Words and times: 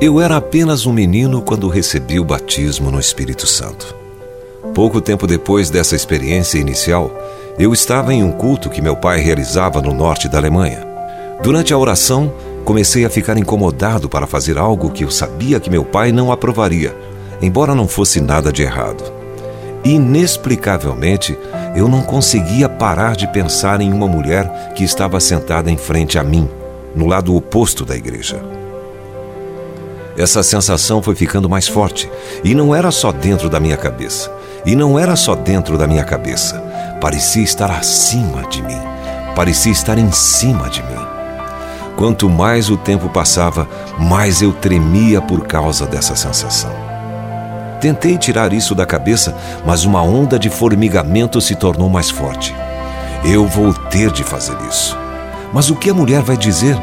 Eu 0.00 0.18
era 0.18 0.38
apenas 0.38 0.86
um 0.86 0.94
menino 0.94 1.42
quando 1.42 1.68
recebi 1.68 2.18
o 2.18 2.24
batismo 2.24 2.90
no 2.90 2.98
Espírito 2.98 3.46
Santo. 3.46 3.94
Pouco 4.74 4.98
tempo 4.98 5.26
depois 5.26 5.68
dessa 5.68 5.94
experiência 5.94 6.58
inicial, 6.58 7.12
eu 7.58 7.70
estava 7.74 8.14
em 8.14 8.24
um 8.24 8.32
culto 8.32 8.70
que 8.70 8.80
meu 8.80 8.96
pai 8.96 9.20
realizava 9.20 9.82
no 9.82 9.92
norte 9.92 10.26
da 10.26 10.38
Alemanha. 10.38 10.86
Durante 11.42 11.74
a 11.74 11.76
oração, 11.76 12.32
comecei 12.64 13.04
a 13.04 13.10
ficar 13.10 13.36
incomodado 13.36 14.08
para 14.08 14.26
fazer 14.26 14.56
algo 14.56 14.88
que 14.88 15.04
eu 15.04 15.10
sabia 15.10 15.60
que 15.60 15.68
meu 15.68 15.84
pai 15.84 16.12
não 16.12 16.32
aprovaria, 16.32 16.96
embora 17.42 17.74
não 17.74 17.86
fosse 17.86 18.22
nada 18.22 18.50
de 18.50 18.62
errado. 18.62 19.04
Inexplicavelmente, 19.84 21.38
eu 21.76 21.88
não 21.88 22.00
conseguia 22.00 22.70
parar 22.70 23.14
de 23.16 23.30
pensar 23.30 23.82
em 23.82 23.92
uma 23.92 24.08
mulher 24.08 24.72
que 24.74 24.82
estava 24.82 25.20
sentada 25.20 25.70
em 25.70 25.76
frente 25.76 26.18
a 26.18 26.24
mim, 26.24 26.48
no 26.96 27.06
lado 27.06 27.36
oposto 27.36 27.84
da 27.84 27.94
igreja. 27.94 28.59
Essa 30.16 30.42
sensação 30.42 31.00
foi 31.00 31.14
ficando 31.14 31.48
mais 31.48 31.68
forte, 31.68 32.10
e 32.42 32.54
não 32.54 32.74
era 32.74 32.90
só 32.90 33.12
dentro 33.12 33.48
da 33.48 33.60
minha 33.60 33.76
cabeça. 33.76 34.30
E 34.66 34.76
não 34.76 34.98
era 34.98 35.16
só 35.16 35.34
dentro 35.34 35.78
da 35.78 35.86
minha 35.86 36.04
cabeça. 36.04 36.60
Parecia 37.00 37.42
estar 37.42 37.70
acima 37.70 38.42
de 38.48 38.62
mim. 38.62 38.80
Parecia 39.34 39.72
estar 39.72 39.96
em 39.96 40.12
cima 40.12 40.68
de 40.68 40.82
mim. 40.82 41.06
Quanto 41.96 42.28
mais 42.28 42.68
o 42.68 42.76
tempo 42.76 43.08
passava, 43.08 43.68
mais 43.98 44.42
eu 44.42 44.52
tremia 44.52 45.20
por 45.20 45.46
causa 45.46 45.86
dessa 45.86 46.14
sensação. 46.16 46.72
Tentei 47.80 48.18
tirar 48.18 48.52
isso 48.52 48.74
da 48.74 48.84
cabeça, 48.84 49.34
mas 49.64 49.84
uma 49.84 50.02
onda 50.02 50.38
de 50.38 50.50
formigamento 50.50 51.40
se 51.40 51.54
tornou 51.54 51.88
mais 51.88 52.10
forte. 52.10 52.54
Eu 53.24 53.46
vou 53.46 53.72
ter 53.72 54.10
de 54.10 54.22
fazer 54.22 54.56
isso. 54.68 54.96
Mas 55.52 55.70
o 55.70 55.76
que 55.76 55.88
a 55.88 55.94
mulher 55.94 56.22
vai 56.22 56.36
dizer? 56.36 56.76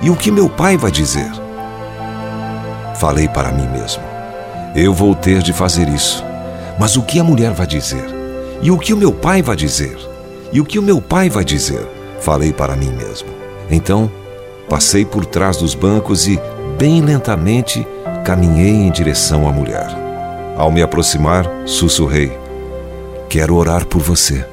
E 0.00 0.08
o 0.08 0.16
que 0.16 0.30
meu 0.30 0.48
pai 0.48 0.76
vai 0.76 0.90
dizer? 0.90 1.30
Falei 2.94 3.28
para 3.28 3.50
mim 3.52 3.66
mesmo. 3.68 4.02
Eu 4.74 4.92
vou 4.94 5.14
ter 5.14 5.42
de 5.42 5.52
fazer 5.52 5.88
isso. 5.88 6.24
Mas 6.78 6.96
o 6.96 7.02
que 7.02 7.18
a 7.18 7.24
mulher 7.24 7.52
vai 7.52 7.66
dizer? 7.66 8.04
E 8.62 8.70
o 8.70 8.78
que 8.78 8.92
o 8.92 8.96
meu 8.96 9.12
pai 9.12 9.42
vai 9.42 9.56
dizer? 9.56 9.96
E 10.52 10.60
o 10.60 10.64
que 10.64 10.78
o 10.78 10.82
meu 10.82 11.00
pai 11.00 11.28
vai 11.28 11.44
dizer? 11.44 11.86
Falei 12.20 12.52
para 12.52 12.76
mim 12.76 12.90
mesmo. 12.90 13.28
Então, 13.70 14.10
passei 14.68 15.04
por 15.04 15.26
trás 15.26 15.56
dos 15.56 15.74
bancos 15.74 16.26
e, 16.26 16.40
bem 16.78 17.00
lentamente, 17.00 17.86
caminhei 18.24 18.70
em 18.70 18.90
direção 18.90 19.48
à 19.48 19.52
mulher. 19.52 19.88
Ao 20.56 20.70
me 20.70 20.82
aproximar, 20.82 21.44
sussurrei: 21.66 22.32
Quero 23.28 23.56
orar 23.56 23.84
por 23.86 24.00
você. 24.00 24.44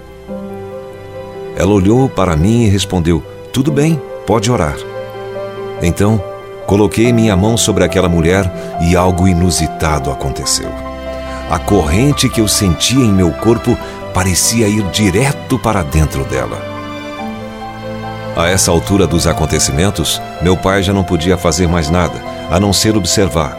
Ela 1.56 1.72
olhou 1.72 2.09
para 2.09 2.36
mim 2.36 2.64
e 2.64 2.69
respondeu: 2.69 3.23
Tudo 3.53 3.72
bem, 3.72 4.02
pode 4.25 4.52
orar. 4.52 4.75
Então, 5.81 6.22
Coloquei 6.72 7.12
minha 7.12 7.36
mão 7.36 7.58
sobre 7.58 7.84
aquela 7.84 8.08
mulher 8.08 8.50
e 8.80 8.96
algo 8.96 9.28
inusitado 9.28 10.10
aconteceu. 10.10 10.72
A 11.50 11.60
corrente 11.60 12.30
que 12.30 12.40
eu 12.40 12.48
sentia 12.48 13.04
em 13.04 13.12
meu 13.12 13.30
corpo 13.30 13.78
parecia 14.14 14.70
ir 14.70 14.82
direto 14.84 15.60
para 15.60 15.84
dentro 15.84 16.24
dela. 16.24 16.58
A 18.38 18.48
essa 18.48 18.72
altura 18.72 19.06
dos 19.06 19.28
acontecimentos, 19.28 20.22
meu 20.42 20.56
pai 20.56 20.82
já 20.82 20.94
não 20.94 21.04
podia 21.04 21.38
fazer 21.38 21.68
mais 21.68 21.90
nada, 21.90 22.24
a 22.50 22.58
não 22.58 22.72
ser 22.72 22.96
observar. 22.96 23.58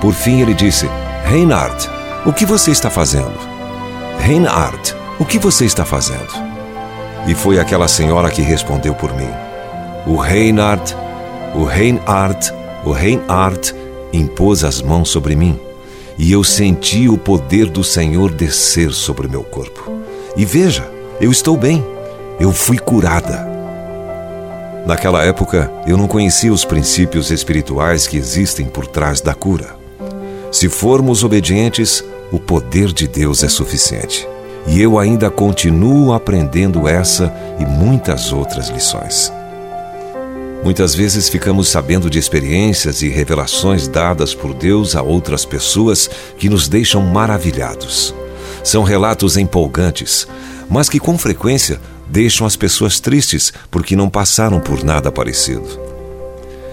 Por 0.00 0.12
fim, 0.12 0.40
ele 0.40 0.54
disse: 0.54 0.90
Reinhard, 1.26 1.88
o 2.26 2.32
que 2.32 2.44
você 2.44 2.72
está 2.72 2.90
fazendo? 2.90 3.38
Reinhard, 4.18 4.96
o 5.20 5.24
que 5.24 5.38
você 5.38 5.66
está 5.66 5.84
fazendo? 5.84 6.34
E 7.28 7.34
foi 7.36 7.60
aquela 7.60 7.86
senhora 7.86 8.28
que 8.28 8.42
respondeu 8.42 8.92
por 8.92 9.14
mim. 9.14 9.30
O 10.04 10.16
Reinhard 10.16 10.96
o 11.54 11.64
Reinhard, 11.64 12.52
o 12.84 12.90
Reinhard 12.90 13.74
impôs 14.12 14.64
as 14.64 14.82
mãos 14.82 15.08
sobre 15.08 15.36
mim 15.36 15.58
e 16.18 16.32
eu 16.32 16.44
senti 16.44 17.08
o 17.08 17.18
poder 17.18 17.66
do 17.66 17.82
Senhor 17.82 18.30
descer 18.30 18.92
sobre 18.92 19.28
meu 19.28 19.42
corpo. 19.42 19.90
E 20.36 20.44
veja, 20.44 20.88
eu 21.20 21.30
estou 21.30 21.56
bem, 21.56 21.84
eu 22.38 22.52
fui 22.52 22.78
curada. 22.78 23.52
Naquela 24.86 25.24
época, 25.24 25.70
eu 25.86 25.96
não 25.96 26.06
conhecia 26.06 26.52
os 26.52 26.64
princípios 26.64 27.30
espirituais 27.30 28.06
que 28.06 28.16
existem 28.16 28.66
por 28.66 28.86
trás 28.86 29.20
da 29.20 29.34
cura. 29.34 29.76
Se 30.52 30.68
formos 30.68 31.24
obedientes, 31.24 32.04
o 32.30 32.38
poder 32.38 32.92
de 32.92 33.08
Deus 33.08 33.42
é 33.42 33.48
suficiente. 33.48 34.28
E 34.66 34.80
eu 34.80 34.98
ainda 34.98 35.30
continuo 35.30 36.12
aprendendo 36.12 36.86
essa 36.86 37.34
e 37.58 37.64
muitas 37.64 38.32
outras 38.32 38.68
lições. 38.68 39.32
Muitas 40.64 40.94
vezes 40.94 41.28
ficamos 41.28 41.68
sabendo 41.68 42.08
de 42.08 42.18
experiências 42.18 43.02
e 43.02 43.08
revelações 43.10 43.86
dadas 43.86 44.34
por 44.34 44.54
Deus 44.54 44.96
a 44.96 45.02
outras 45.02 45.44
pessoas 45.44 46.08
que 46.38 46.48
nos 46.48 46.68
deixam 46.68 47.02
maravilhados. 47.02 48.14
São 48.64 48.82
relatos 48.82 49.36
empolgantes, 49.36 50.26
mas 50.70 50.88
que 50.88 50.98
com 50.98 51.18
frequência 51.18 51.78
deixam 52.08 52.46
as 52.46 52.56
pessoas 52.56 52.98
tristes 52.98 53.52
porque 53.70 53.94
não 53.94 54.08
passaram 54.08 54.58
por 54.58 54.82
nada 54.82 55.12
parecido. 55.12 55.68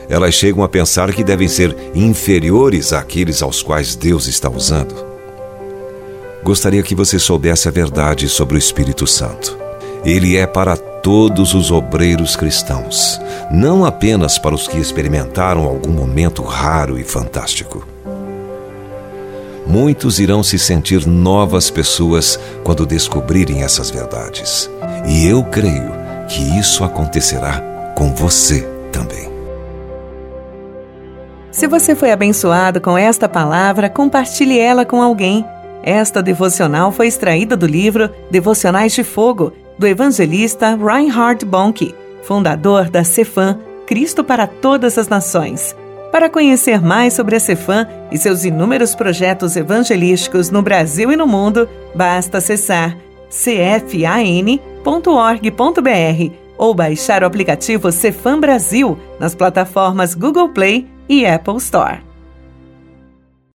Elas 0.08 0.36
chegam 0.36 0.64
a 0.64 0.70
pensar 0.70 1.12
que 1.12 1.24
devem 1.24 1.50
ser 1.50 1.76
inferiores 1.94 2.94
àqueles 2.94 3.42
aos 3.42 3.62
quais 3.62 3.94
Deus 3.94 4.26
está 4.26 4.50
usando. 4.50 4.96
Gostaria 6.42 6.82
que 6.82 6.96
você 6.96 7.20
soubesse 7.20 7.68
a 7.68 7.72
verdade 7.72 8.30
sobre 8.30 8.56
o 8.56 8.58
Espírito 8.58 9.06
Santo. 9.06 9.58
Ele 10.06 10.38
é 10.38 10.48
para 10.48 10.78
todos 11.02 11.54
os 11.54 11.72
obreiros 11.72 12.36
cristãos, 12.36 13.20
não 13.52 13.84
apenas 13.86 14.38
para 14.38 14.56
os 14.56 14.68
que 14.68 14.78
experimentaram 14.78 15.66
algum 15.66 15.92
momento 15.92 16.44
raro 16.44 17.00
e 17.00 17.04
fantástico. 17.04 17.86
Muitos 19.66 20.20
irão 20.20 20.44
se 20.44 20.60
sentir 20.60 21.08
novas 21.08 21.70
pessoas 21.70 22.40
quando 22.64 22.86
descobrirem 22.86 23.64
essas 23.64 23.90
verdades. 23.90 24.70
E 25.08 25.26
eu 25.26 25.44
creio 25.44 25.92
que 26.28 26.42
isso 26.60 26.84
acontecerá 26.84 27.94
com 27.96 28.14
você 28.14 28.68
também. 28.92 29.32
Se 31.52 31.68
você 31.68 31.96
foi 31.96 32.12
abençoado 32.12 32.82
com 32.82 32.98
esta 32.98 33.30
palavra, 33.30 33.90
compartilhe 33.90 34.58
ela 34.58 34.86
com 34.86 35.02
alguém. 35.02 35.46
Esta 35.84 36.22
devocional 36.22 36.92
foi 36.92 37.08
extraída 37.08 37.58
do 37.58 37.66
livro 37.66 38.10
Devocionais 38.30 38.94
de 38.94 39.04
Fogo 39.04 39.54
do 39.78 39.88
evangelista 39.88 40.76
Reinhard 40.76 41.46
Bonnke, 41.46 41.96
fundador 42.24 42.90
da 42.90 43.04
Cefam, 43.04 43.60
Cristo 43.86 44.24
para 44.24 44.48
Todas 44.48 44.98
as 44.98 45.08
Nações. 45.08 45.76
Para 46.12 46.30
conhecer 46.30 46.82
mais 46.82 47.14
sobre 47.14 47.36
a 47.38 47.40
Cefam 47.40 47.88
e 48.12 48.18
seus 48.18 48.44
inúmeros 48.44 48.94
projetos 48.94 49.56
evangelísticos 49.56 50.50
no 50.50 50.62
Brasil 50.62 51.12
e 51.12 51.16
no 51.16 51.26
mundo, 51.26 51.68
basta 51.96 52.40
acessar 52.40 52.98
cfan.org.br 53.30 54.52
ou 56.58 56.76
baixar 56.76 57.24
o 57.24 57.26
aplicativo 57.26 57.92
Cefam 57.92 58.40
Brasil 58.40 58.98
nas 59.20 59.34
plataformas 59.34 60.14
Google 60.14 60.50
Play 60.50 60.88
e 61.08 61.26
Apple 61.26 61.58
Store. 61.58 62.11